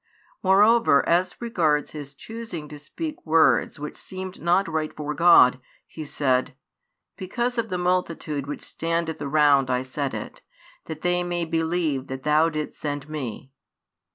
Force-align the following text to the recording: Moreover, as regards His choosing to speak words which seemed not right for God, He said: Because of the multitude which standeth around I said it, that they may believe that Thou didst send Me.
Moreover, 0.41 1.07
as 1.07 1.39
regards 1.39 1.91
His 1.91 2.15
choosing 2.15 2.67
to 2.69 2.79
speak 2.79 3.23
words 3.23 3.79
which 3.79 3.97
seemed 3.99 4.41
not 4.41 4.67
right 4.67 4.91
for 4.95 5.13
God, 5.13 5.61
He 5.85 6.05
said: 6.05 6.55
Because 7.17 7.59
of 7.59 7.69
the 7.69 7.77
multitude 7.77 8.47
which 8.47 8.63
standeth 8.63 9.21
around 9.21 9.69
I 9.69 9.83
said 9.83 10.15
it, 10.15 10.41
that 10.85 11.01
they 11.01 11.21
may 11.21 11.45
believe 11.45 12.07
that 12.07 12.23
Thou 12.23 12.49
didst 12.49 12.79
send 12.79 13.09
Me. 13.09 13.51